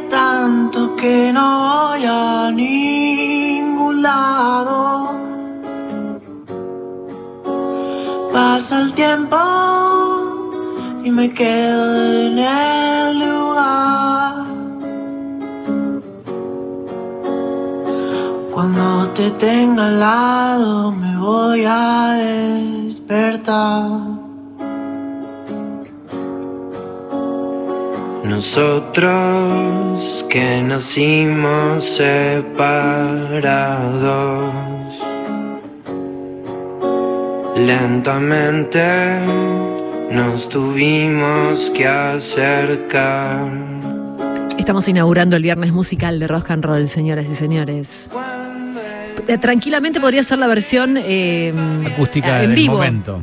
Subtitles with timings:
[0.00, 5.10] tanto que no voy a ningún lado.
[8.32, 9.36] Pasa el tiempo
[11.04, 11.82] y me quedo
[12.22, 14.44] en el lugar.
[18.52, 24.07] Cuando te tenga al lado me voy a despertar.
[28.24, 32.52] Nosotros que nacimos separados,
[37.56, 39.20] lentamente
[40.10, 43.48] nos tuvimos que acercar.
[44.58, 48.10] Estamos inaugurando el viernes musical de Rock and Roll, señoras y señores.
[49.26, 51.52] Eh, Tranquilamente podría ser la versión eh,
[51.86, 52.74] Acústica en del vivo.
[52.74, 53.22] momento.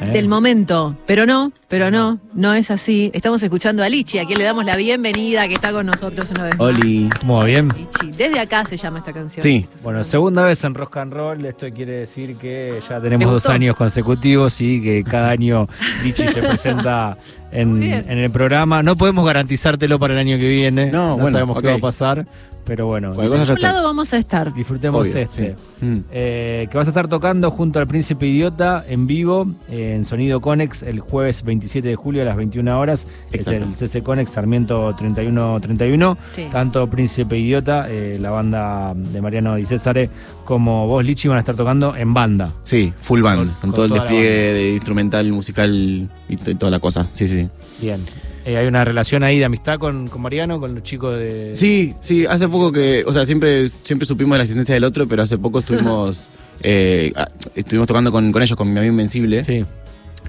[0.00, 0.12] ¿Eh?
[0.12, 3.10] Del momento, pero no, pero no, no es así.
[3.14, 6.44] Estamos escuchando a Lichi, a quien le damos la bienvenida, que está con nosotros una
[6.44, 6.60] vez más.
[6.60, 7.08] Oli.
[7.20, 7.68] ¿Cómo va bien?
[7.68, 9.42] Lichi, desde acá se llama esta canción.
[9.42, 9.66] Sí.
[9.82, 13.46] Bueno, segunda vez en Rock and Roll, esto quiere decir que ya tenemos ¿Te dos
[13.46, 15.68] años consecutivos y que cada año
[16.02, 17.16] Lichi se presenta
[17.52, 18.82] en, en el programa.
[18.82, 22.26] No podemos garantizártelo para el año que viene, No, bueno, sabemos qué va a pasar,
[22.64, 23.54] pero bueno, Por está.
[23.58, 24.52] lado vamos a estar.
[24.54, 25.56] disfrutemos Obvio, este.
[25.80, 25.84] sí.
[25.86, 25.98] Mm.
[26.12, 30.40] Eh, que vas a estar tocando junto al Príncipe Idiota en vivo eh, en Sonido
[30.40, 33.06] Conex el jueves 27 de julio a las 21 horas.
[33.32, 33.64] Exacto.
[33.64, 36.18] Es el CC Conex Sarmiento 3131.
[36.28, 36.46] Sí.
[36.50, 40.08] Tanto Príncipe Idiota, eh, la banda de Mariano Di Césare,
[40.44, 42.52] como vos, Lichi, van a estar tocando en banda.
[42.64, 46.78] Sí, full band, Con- con, con todo el despliegue de instrumental, musical y toda la
[46.78, 47.06] cosa.
[47.12, 47.41] Sí, sí.
[47.80, 48.00] Bien.
[48.44, 51.52] Eh, hay una relación ahí de amistad con, con Mariano, con los chicos de.
[51.54, 55.06] Sí, sí, hace poco que, o sea, siempre, siempre supimos de la existencia del otro,
[55.06, 56.30] pero hace poco estuvimos,
[56.62, 57.12] eh,
[57.54, 59.44] estuvimos tocando con, con ellos, con mi amigo Invencible.
[59.44, 59.64] Sí.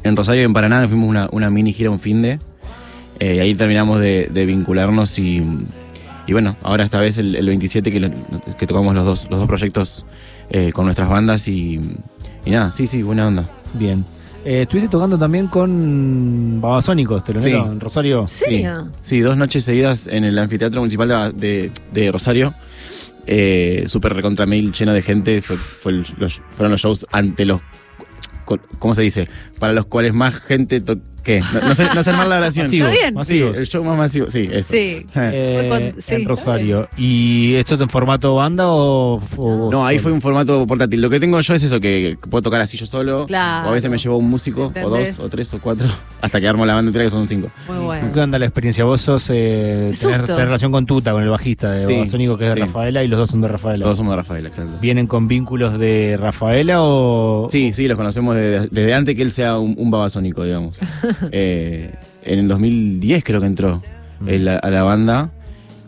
[0.03, 2.39] En Rosario y en Paraná fuimos una, una mini gira un fin de.
[3.19, 5.41] eh, y ahí terminamos de, de vincularnos y,
[6.27, 8.11] y bueno, ahora esta vez el, el 27 que, lo-
[8.59, 10.05] que tocamos los dos, los dos proyectos
[10.51, 11.79] eh, con nuestras bandas y,
[12.45, 13.49] y nada, sí, sí, buena onda.
[13.73, 14.05] Bien.
[14.45, 17.71] Eh, estuviste tocando también con Babasónicos, telonero, Sí.
[17.71, 18.21] en Rosario.
[18.21, 18.89] ¿En serio?
[19.01, 22.53] Sí, dos noches seguidas en el anfiteatro municipal de, de- de Rosario.
[23.25, 25.41] Eh, Súper recontra mil, lleno de gente.
[25.41, 27.61] Fue- fue el- los- fueron los shows ante los.
[28.79, 29.29] ¿Cómo se dice?
[29.59, 30.81] Para los cuales más gente.
[30.81, 31.41] to- ¿Qué?
[31.53, 32.65] No, no sé, no sé armar la oración.
[32.65, 33.25] Masivos, Está bien.
[33.25, 34.29] Sí, el show más masivo.
[34.29, 34.73] Sí, eso.
[34.73, 35.05] Sí.
[35.15, 36.89] Eh, sí, en Rosario.
[36.97, 39.21] ¿Y esto es en formato banda o.?
[39.37, 41.01] o- No, ahí fue un formato portátil.
[41.01, 43.25] Lo que tengo yo es eso, que, puedo tocar así yo solo.
[43.25, 43.67] Claro.
[43.67, 45.87] O a veces me llevo un músico, o dos, o tres, o cuatro,
[46.21, 47.49] hasta que armo la banda entera, que son cinco.
[47.67, 48.09] Muy bueno.
[48.13, 48.83] ¿Qué onda la experiencia?
[48.83, 49.25] Vos sos.
[49.29, 52.59] Eh, tenés, relación con Tuta, con el bajista de Sí, Babasónicos, que es de sí.
[52.61, 53.77] Rafaela, y los dos son de Rafaela.
[53.79, 54.73] Los dos somos de Rafael, exacto.
[54.81, 57.47] ¿Vienen con vínculos de Rafaela o.?
[57.49, 60.77] Sí, sí, los conocemos desde, desde antes que él sea un, un babasónico, digamos.
[61.31, 61.93] Eh,
[62.23, 63.81] en el 2010 creo que entró
[64.19, 64.47] Mm.
[64.47, 65.29] a, a la banda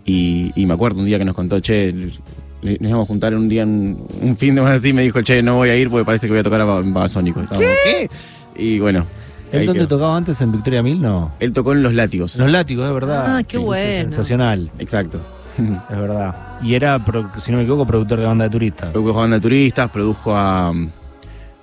[0.04, 2.20] y, y me acuerdo un día que nos contó, che, nos
[2.64, 5.56] íbamos a juntar un día, en- un fin de semana así, me dijo, che, no
[5.56, 7.40] voy a ir porque parece que voy a tocar a Babasónico.
[7.42, 8.10] Estábamos, ¿Qué?
[8.58, 9.06] Y bueno.
[9.52, 9.88] ¿Él dónde quedó.
[9.88, 10.42] tocaba antes?
[10.42, 11.02] ¿En Victoria Mil?
[11.02, 11.32] No.
[11.40, 12.36] Él tocó en Los Látigos.
[12.36, 13.38] Los látigos, es verdad.
[13.38, 13.92] Ah, qué Sí, bueno.
[14.02, 15.20] Sensacional, Exacto.
[15.58, 16.60] es verdad.
[16.62, 17.00] Y era,
[17.42, 18.92] si no me equivoco, productor de banda de turistas.
[18.92, 20.74] produjo a banda de turistas, produjo a...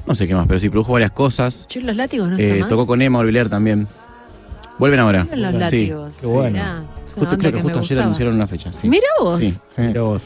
[0.07, 1.67] No sé qué más, pero sí, produjo varias cosas.
[1.69, 2.69] Che, los látigos no Eh, están más.
[2.69, 3.87] tocó con Emma Orbiler también.
[4.79, 5.27] Vuelven ahora.
[5.35, 5.59] Los Sí.
[5.59, 6.17] látigos.
[6.21, 6.51] Qué bueno.
[6.51, 6.83] Mirá,
[7.15, 8.03] Justo, creo que, justo ayer gustaba.
[8.05, 8.73] anunciaron una fecha.
[8.73, 8.89] Sí.
[8.89, 9.39] Mira vos.
[9.41, 9.55] Sí.
[9.77, 10.25] Mirá vos.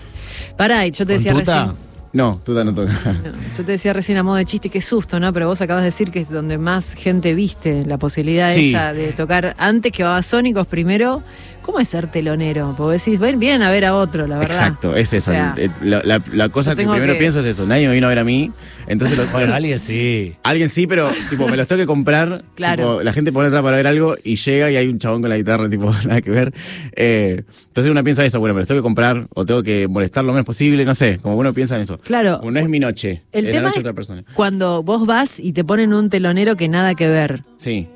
[0.56, 1.72] Pará, yo te ¿Con decía recién.
[2.16, 2.92] No, tú no toca.
[3.12, 5.32] no, yo te decía recién a modo de chiste, qué susto, ¿no?
[5.34, 8.70] Pero vos acabas de decir que es donde más gente viste la posibilidad Sí.
[8.70, 11.22] esa de tocar antes que Babasónicos primero.
[11.60, 12.74] ¿Cómo es ser telonero?
[12.78, 14.52] Porque decís, ven, vienen a ver a otro, la verdad.
[14.54, 15.32] Exacto, es eso.
[15.32, 17.66] O sea, El- la, la- la cosa que primero que- pienso es eso.
[17.66, 18.52] Nadie me vino a ver a mí.
[18.86, 20.36] Entonces, los- Bueno, alguien sí.
[20.44, 22.44] alguien sí, pero tipo, me los tengo que comprar.
[22.54, 22.76] Claro.
[22.84, 25.28] tipo, la gente pone atrás para ver algo y llega y hay un chabón con
[25.28, 26.54] la guitarra, tipo, nada que ver.
[26.92, 30.24] Eh, entonces uno piensa eso, bueno, me los tengo que comprar o tengo que molestar
[30.24, 31.18] lo menos posible, no sé.
[31.20, 31.98] Como uno piensa en eso.
[32.06, 32.40] Claro.
[32.42, 34.24] No es mi noche, El es tema la noche es de otra persona.
[34.34, 37.42] cuando vos vas y te ponen un telonero que nada que ver.
[37.56, 37.88] Sí.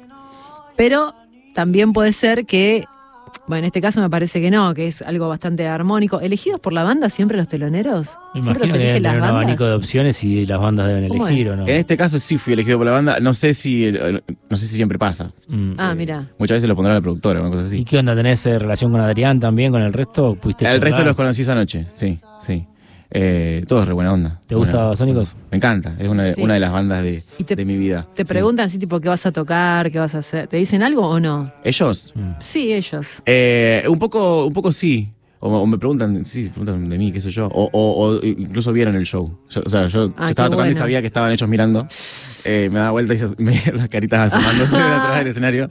[0.76, 1.14] Pero
[1.54, 2.84] también puede ser que,
[3.46, 6.20] bueno, en este caso me parece que no, que es algo bastante armónico.
[6.20, 8.16] ¿Elegidos por la banda siempre los teloneros?
[8.34, 11.28] Me ¿Siempre imagino los eligen las un abanico de opciones y las bandas deben ¿Cómo
[11.28, 11.52] elegir es?
[11.52, 11.62] o no.
[11.68, 13.20] En este caso sí fui elegido por la banda.
[13.20, 15.30] No sé si, eh, no sé si siempre pasa.
[15.48, 15.72] Mm.
[15.78, 16.28] Ah, Eh, mira.
[16.38, 17.78] Muchas veces lo pondrá la productora, una cosa así.
[17.78, 18.16] ¿Y qué onda?
[18.16, 20.34] ¿Tenés eh, relación con Adrián también, con el resto?
[20.34, 22.64] ¿Pudiste El resto los conocí esa noche, sí, sí.
[23.12, 24.40] Eh, todos re buena onda.
[24.46, 25.36] ¿Te Buena- gusta Sónicos?
[25.50, 26.40] Me encanta, es una, de- Sí.
[26.42, 28.06] una de las bandas de, Y te- de mi vida.
[28.14, 28.28] ¿Te Sí.
[28.28, 30.46] preguntan así tipo qué vas a tocar, qué vas a hacer?
[30.46, 31.52] ¿Te dicen algo o no?
[31.64, 32.12] ¿Ellos?
[32.14, 32.30] Mm.
[32.38, 33.22] Sí, ellos.
[33.26, 35.12] Eh, un poco, un poco sí.
[35.42, 37.46] O, o me preguntan, sí, preguntan de mí, qué sé yo.
[37.46, 39.38] O, o- o incluso vieron el show.
[39.48, 41.88] Yo- o sea, yo, yo Ah, estaba tocando y sabía que estaban ellos mirando.
[42.44, 45.68] Eh, me daba vuelta y me veía las caritas asomándose de atrás del escenario.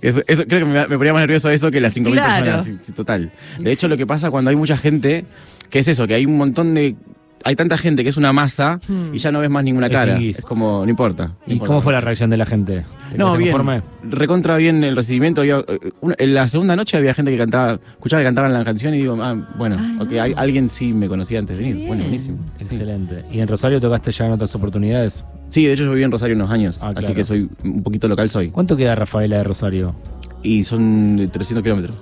[0.00, 2.44] Eso, eso- creo que me, me ponía más nervioso eso que las 5.000 Claro.
[2.46, 2.84] personas.
[2.84, 3.30] sí, total.
[3.58, 5.26] De hecho, lo que pasa cuando hay mucha gente,
[5.70, 6.96] que es eso, que hay un montón de.
[7.42, 9.14] Hay tanta gente que es una masa Hmm.
[9.14, 10.12] y ya no ves más ninguna cara.
[10.12, 10.40] Extinguís.
[10.40, 11.24] Es como, no importa.
[11.28, 11.66] no ¿Y importa.
[11.68, 12.84] cómo fue la reacción de la gente?
[13.10, 13.50] ¿Te No, bien.
[13.52, 13.80] conforme?
[14.02, 15.40] Recontra bien el recibimiento.
[15.40, 18.62] Había, eh, una- en la segunda noche había gente que cantaba, escuchaba que cantaban la
[18.62, 21.76] canción y digo, ah, bueno, Ah, ok, hay- alguien sí me conocía antes de venir.
[21.76, 21.88] Bien.
[21.88, 22.36] Bueno, buenísimo.
[22.58, 22.64] Sí.
[22.64, 23.24] Excelente.
[23.32, 25.24] ¿Y en Rosario tocaste ya en otras oportunidades?
[25.48, 27.14] Sí, de hecho yo viví en Rosario unos años, Ah, así claro.
[27.14, 28.50] que soy un poquito local soy.
[28.50, 29.94] ¿Cuánto queda Rafaela de Rosario?
[30.42, 31.96] Y son 300 kilómetros.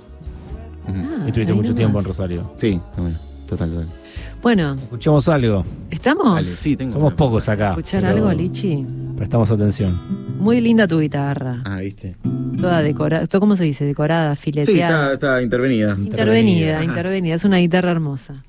[0.85, 2.51] Ah, Estuviste mucho tiempo en Rosario.
[2.57, 3.15] Sí, bueno,
[3.49, 3.87] total, total.
[4.41, 5.63] Bueno, Escuchamos algo.
[5.89, 6.35] ¿estamos?
[6.35, 6.93] Dale, sí, tengo.
[6.93, 7.69] Somos pocos acá.
[7.71, 8.85] ¿Escuchar pero algo, Lichi?
[9.17, 9.99] Prestamos atención.
[10.39, 11.61] Muy linda tu guitarra.
[11.65, 12.15] Ah, viste.
[12.59, 13.27] Toda decorada.
[13.39, 13.83] ¿Cómo se dice?
[13.85, 15.13] Decorada, Sí, fileteada.
[15.13, 15.91] está, está intervenida.
[15.97, 16.83] Intervenida, Intervenida.
[16.83, 17.35] intervenida.
[17.35, 18.43] Es una guitarra hermosa.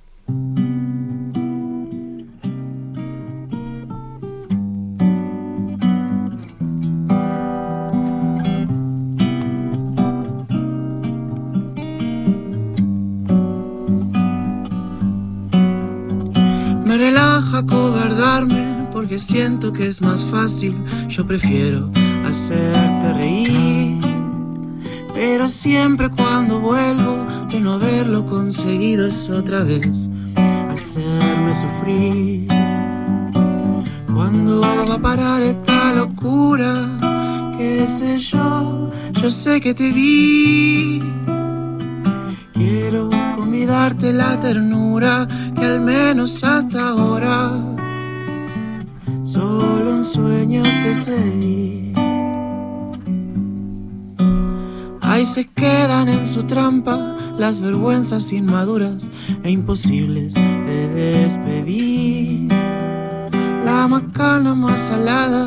[19.20, 20.74] Siento que es más fácil.
[21.08, 21.90] Yo prefiero
[22.24, 24.00] hacerte reír.
[25.14, 30.08] Pero siempre cuando vuelvo de no haberlo conseguido es otra vez
[30.70, 32.48] hacerme sufrir.
[34.12, 37.54] ¿Cuándo va a parar esta locura?
[37.58, 38.90] ¿Qué sé yo?
[39.20, 41.02] Yo sé que te vi.
[42.54, 47.50] Quiero convidarte la ternura que al menos hasta ahora
[49.32, 51.92] solo un sueño te cedí.
[55.00, 59.10] Ahí se quedan en su trampa las vergüenzas inmaduras
[59.44, 62.48] e imposibles de despedir.
[63.64, 65.46] La macana más salada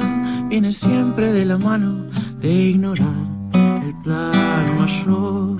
[0.49, 2.05] viene siempre de la mano
[2.39, 3.21] de ignorar
[3.53, 5.57] el plan mayor.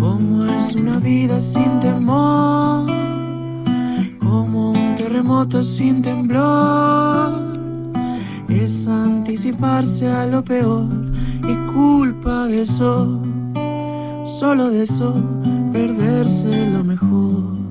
[0.00, 3.05] Como es una vida sin temor,
[5.16, 7.32] terremoto sin temblor.
[8.50, 10.86] Es anticiparse a lo peor
[11.42, 13.22] y culpa de eso,
[14.26, 15.14] solo de eso,
[15.72, 17.65] perderse lo mejor.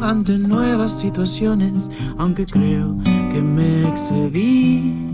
[0.00, 1.88] Ante nuevas situaciones,
[2.18, 2.96] aunque creo
[3.30, 5.12] que me excedí.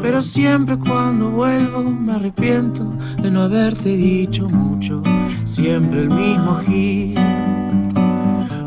[0.00, 2.90] Pero siempre cuando vuelvo me arrepiento
[3.20, 5.02] de no haberte dicho mucho,
[5.44, 7.20] siempre el mismo giro.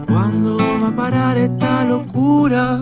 [0.08, 2.80] ¿Cuándo va a parar esta locura?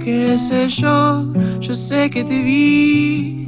[0.00, 1.32] ¿Qué sé yo?
[1.60, 3.46] Yo sé que te vi.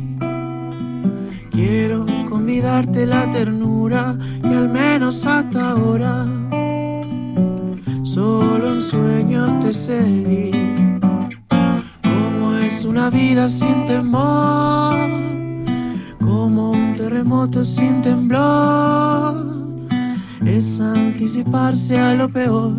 [1.50, 6.26] Quiero convidarte la ternura que al menos hasta ahora
[8.14, 10.52] solo en sueños te cedí.
[12.02, 14.94] Como es una vida sin temor,
[16.20, 19.34] como un terremoto sin temblor.
[20.46, 22.74] Es anticiparse a lo peor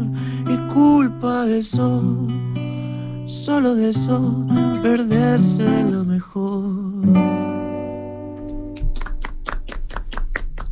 [0.47, 2.01] y culpa de eso,
[3.25, 4.45] solo de eso,
[4.81, 6.63] perderse lo mejor.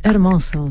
[0.02, 0.70] Hermoso.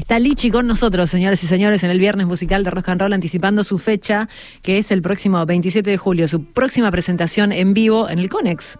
[0.00, 3.12] Está Lichi con nosotros, señores y señores, en el viernes musical de Rock and Roll,
[3.12, 4.30] anticipando su fecha,
[4.62, 8.78] que es el próximo 27 de julio, su próxima presentación en vivo en el Conex.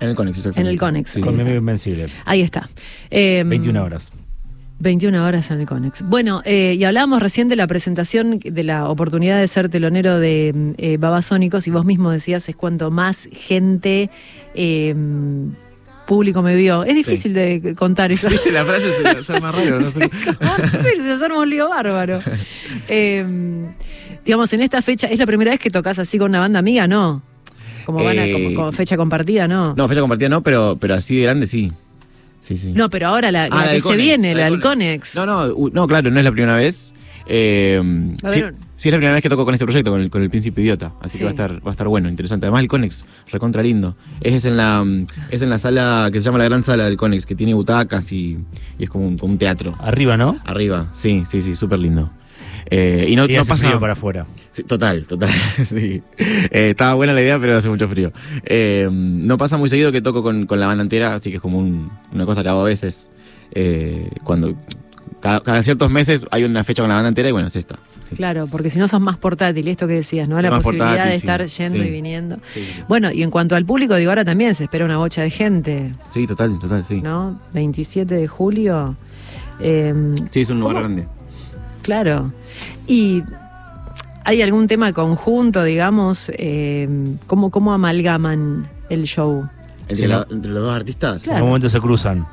[0.00, 0.68] En el Conex, exactamente.
[0.68, 1.10] En el Conex.
[1.12, 2.08] Sí, Con Invencible.
[2.26, 2.68] Ahí está.
[3.10, 4.12] Eh, 21 horas.
[4.80, 6.02] 21 horas en el Conex.
[6.02, 10.74] Bueno, eh, y hablábamos recién de la presentación, de la oportunidad de ser telonero de
[10.76, 14.10] eh, Babasónicos, y vos mismo decías, es cuanto más gente,
[14.54, 14.94] eh,
[16.06, 16.84] público me vio.
[16.84, 18.28] Es difícil de contar eso.
[18.28, 18.88] ¿Viste la frase?
[18.96, 20.08] Se, se arma raro, no sé.
[20.38, 22.20] ¿Cómo sí, se nos arma un lío bárbaro.
[22.88, 23.24] Eh,
[24.24, 26.86] digamos, en esta fecha, ¿es la primera vez que tocas así con una banda amiga?
[26.86, 27.22] No.
[27.84, 29.74] Como, van a- Eh, como, como fecha compartida, ¿no?
[29.74, 31.72] No, fecha compartida no, pero, pero así de grande sí.
[32.40, 32.72] Sí, sí.
[32.72, 35.14] No, pero ahora la, Ah, la que se viene, la del Conex.
[35.14, 36.92] No, no, no, claro, no es la primera vez.
[37.26, 37.80] Eh,
[38.24, 38.54] A ver.
[38.54, 38.56] sí
[38.88, 40.92] es la primera vez que toco con este proyecto, con el, con el Príncipe Idiota.
[41.00, 41.18] Así Sí.
[41.18, 42.46] que va a estar, va a estar bueno, interesante.
[42.46, 43.96] Además el Conex, recontra lindo.
[44.20, 44.84] Es en la,
[45.30, 48.12] es en la sala que se llama la gran sala del Conex, que tiene butacas
[48.12, 48.38] y,
[48.78, 49.76] y es como un, como un teatro.
[49.80, 50.36] Arriba, ¿no?
[50.44, 52.10] Arriba, sí, sí, sí, súper lindo.
[52.70, 53.66] Eh, y no, Y no hace pasa.
[53.68, 54.24] frío para afuera.
[54.50, 55.30] Sí, total, total.
[55.64, 56.02] sí.
[56.16, 58.12] Eh, estaba buena la idea, pero hace mucho frío.
[58.44, 61.42] Eh, no pasa muy seguido que toco con, con la banda entera, así que es
[61.42, 63.10] como un- una cosa que hago a veces.
[63.54, 64.54] Eh, cuando
[65.22, 67.76] cada, cada ciertos meses hay una fecha con la banda entera y bueno, es esta.
[68.08, 68.16] Sí.
[68.16, 70.38] Claro, porque si no sos más portátil, esto que decías, ¿no?
[70.42, 71.88] La posibilidad portátil, de sí, estar yendo sí.
[71.88, 72.36] y viniendo.
[72.52, 72.82] Sí, sí.
[72.88, 75.94] Bueno, y en cuanto al público, digo, ahora también se espera una bocha de gente,
[76.10, 77.00] Sí, total, total, sí.
[77.00, 77.40] ¿no?
[77.54, 78.96] 27 de julio.
[79.60, 79.94] eh,
[80.30, 80.86] Sí, es un lugar ¿Cómo?
[80.88, 81.08] grande.
[81.82, 82.32] Claro.
[82.86, 83.22] ¿Y
[84.24, 86.30] hay algún tema conjunto, digamos?
[86.36, 86.88] Eh,
[87.26, 89.48] ¿cómo, ¿Cómo amalgaman el show?
[89.88, 90.36] ¿Entre, Sí, la- ¿no?
[90.36, 91.26] entre los dos artistas.
[91.26, 92.26] En algún momento se cruzan.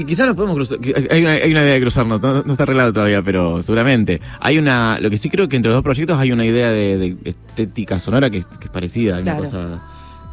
[0.00, 0.78] Y quizás nos podemos cruzar.
[1.10, 4.20] Hay una, hay una idea de cruzarnos, no, no está arreglado todavía, pero seguramente.
[4.40, 4.98] Hay una.
[5.00, 7.98] Lo que sí creo que entre los dos proyectos hay una idea de, de estética
[7.98, 9.16] sonora que, es- que es parecida.
[9.16, 9.40] Hay Claro.
[9.40, 9.82] una cosa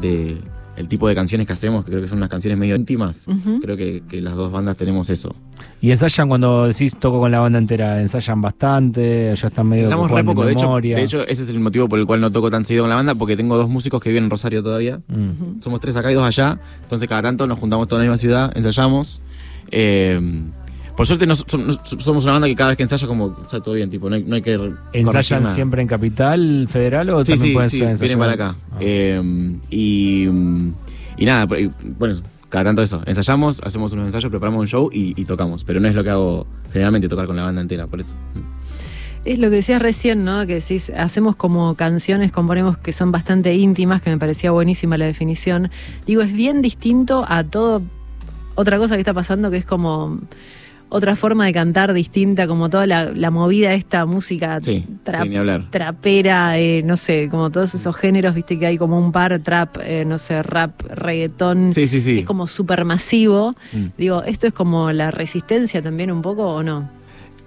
[0.01, 0.37] de.
[0.77, 3.25] El tipo de canciones que hacemos, que creo que son unas canciones medio íntimas.
[3.61, 5.35] Creo que, que las dos bandas tenemos eso.
[5.81, 9.83] Y ensayan cuando decís toco con la banda entera, ensayan bastante, ya están medio.
[9.83, 10.45] Pensamos re poco.
[10.45, 10.95] De hecho, memoria.
[10.95, 12.95] de hecho, ese es el motivo por el cual no toco tan seguido con la
[12.95, 15.01] banda, porque tengo dos músicos que viven en Rosario todavía.
[15.09, 15.61] Mm.
[15.61, 16.57] Somos tres acá y dos allá.
[16.81, 19.21] Entonces, cada tanto nos juntamos todos en la misma ciudad, ensayamos.
[19.71, 20.19] Eh,
[20.95, 23.61] por suerte, no, so- no- somos una banda que cada vez que ensaya, como está
[23.61, 24.71] todo bien, tipo, no hay, no hay que.
[24.93, 25.55] ¿Ensayan nada.
[25.55, 28.55] siempre en Capital Federal o Sí, también sí, pueden sí, ser vienen ensayar- para acá.
[28.73, 28.77] Ah.
[28.81, 30.23] Eh, y,
[31.17, 32.15] y nada, y, bueno,
[32.49, 33.01] cada tanto eso.
[33.05, 35.63] Ensayamos, hacemos unos ensayos, preparamos un show y, y tocamos.
[35.63, 38.15] Pero no es lo que hago generalmente, tocar con la banda entera, por eso.
[39.23, 40.45] Es lo que decías recién, ¿no?
[40.47, 45.05] Que decís, hacemos como canciones, componemos que son bastante íntimas, que me parecía buenísima la
[45.05, 45.69] definición.
[46.07, 47.83] Digo, es bien distinto a todo
[48.55, 50.19] otra cosa que está pasando, que es como
[50.93, 54.83] otra forma de cantar distinta, como toda la, la movida esta música Sí,
[55.69, 59.77] trapera, eh, no sé, como todos esos géneros, viste que hay como un par, trap,
[59.83, 62.13] eh, no sé, rap, reggaetón, Sí, sí, sí.
[62.15, 63.55] que es como súper masivo.
[63.71, 63.85] Mm.
[63.97, 66.89] Digo, ¿esto es como la resistencia también un poco o no?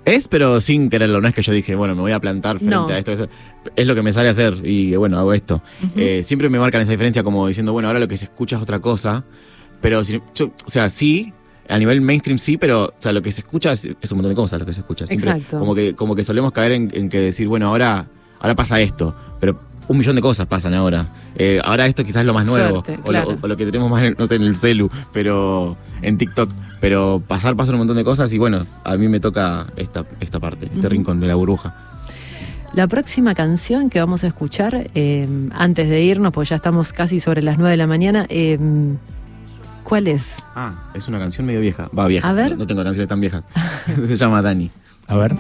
[0.07, 1.21] Es, pero sin quererlo.
[1.23, 2.87] No es que yo dije, bueno, me voy a plantar frente No.
[2.89, 3.27] a esto, eso.
[3.75, 5.63] Es lo que me sale a hacer y bueno, hago esto.
[5.97, 8.63] Eh, siempre me marcan esa diferencia como diciendo, bueno, ahora lo que se escucha es
[8.63, 9.25] otra cosa.
[9.85, 11.35] Pero, si- yo- o sea, sí,
[11.69, 14.31] a nivel mainstream sí, pero o sea, lo que se escucha es, es un montón
[14.31, 15.07] de cosas lo que se escucha.
[15.07, 15.59] Siempre Exacto.
[15.59, 18.07] Como que, como que solemos caer en, en que decir, bueno, ahora,
[18.41, 19.15] ahora pasa esto.
[19.41, 21.09] Pero un millón de cosas pasan ahora.
[21.37, 22.83] Eh, ahora esto quizás es lo más nuevo.
[22.83, 23.39] Suerte, o, lo, claro.
[23.43, 26.49] o lo que tenemos más, en, no sé, en el celu, pero en TikTok.
[26.81, 30.41] Pero pasar pasan un montón de cosas y bueno, a mí me toca esta, esta
[30.41, 31.75] parte, este rincón de la burbuja.
[32.73, 37.21] La próxima canción que vamos a escuchar, eh, antes de irnos, porque ya estamos casi
[37.21, 38.59] sobre las 9 de la mañana, eh,
[39.85, 40.37] ¿cuál es?
[40.57, 41.89] Ah, es una canción medio vieja.
[41.97, 42.29] Va, vieja.
[42.29, 42.53] A ver.
[42.53, 43.45] No, no tengo canciones tan viejas.
[44.05, 44.71] Se llama Dani.
[45.07, 45.37] A ver.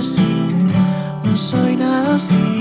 [0.00, 2.59] no soy nada así.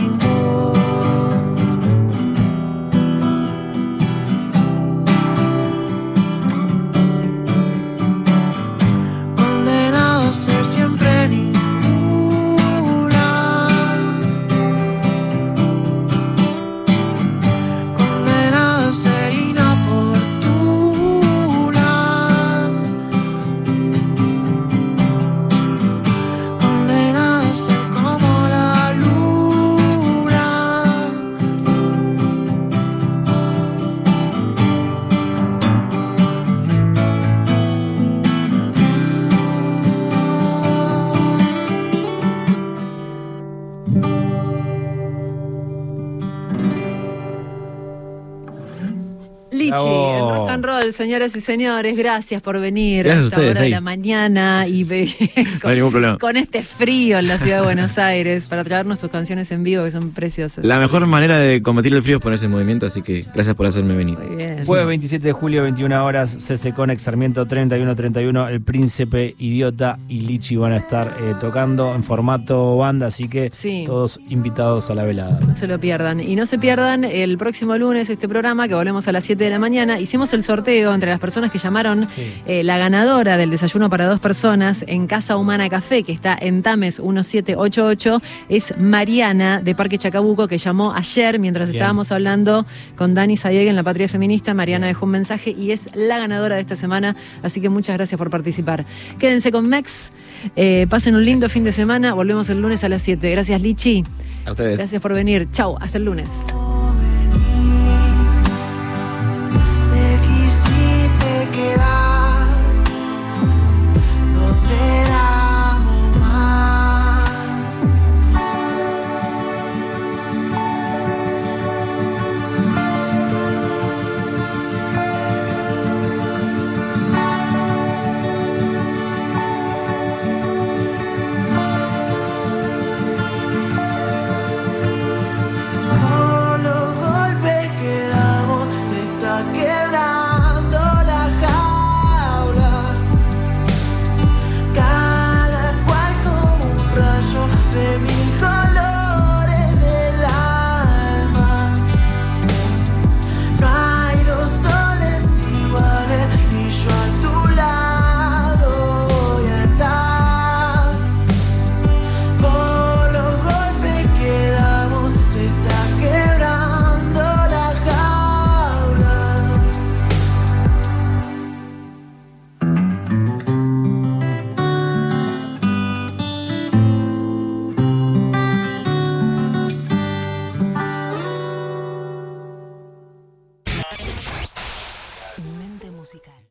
[51.00, 54.84] Señoras y señores, gracias por venir Gracias a esta ustedes, hora de la mañana y
[56.04, 59.64] No con este frío en la ciudad de Buenos Aires para traernos tus canciones en
[59.64, 60.66] vivo que son preciosas.
[60.66, 63.66] La mejor manera de combatir el frío es ponerse en movimiento, así que gracias por
[63.66, 64.18] hacerme venir.
[64.66, 70.58] Jueves 27 de julio, 21 horas, CC Conex, Sarmiento 3131, El Príncipe, Idiota y Lichi
[70.58, 73.86] van a estar eh, tocando en formato banda, así que Sí.
[73.88, 75.40] todos invitados a la velada.
[75.48, 76.20] No se lo pierdan.
[76.20, 79.50] Y no se pierdan el próximo lunes este programa que volvemos a las 7 de
[79.50, 79.98] la mañana.
[79.98, 82.34] Hicimos el sorteo entre las personas que llamaron Sí.
[82.46, 86.62] eh, la ganadora del desayuno para dos personas en Casa Humana Café, que está en
[86.64, 91.78] Tames 1788, es Mariana de Parque Chacabuco, que llamó ayer mientras Bien.
[91.82, 92.66] estábamos hablando
[92.96, 94.54] con Dani Sayeg en La Patria Feminista.
[94.54, 97.16] Mariana dejó un mensaje y es la ganadora de esta semana.
[97.44, 98.86] Así que muchas gracias por participar.
[99.20, 100.10] Quédense con Mex.
[100.56, 102.14] eh, pasen un lindo fin de semana.
[102.14, 103.30] Volvemos el lunes a las 7.
[103.32, 104.04] Gracias, Lichi.
[104.46, 104.78] A ustedes.
[104.78, 105.48] Gracias por venir.
[105.52, 106.30] Chau, hasta el lunes.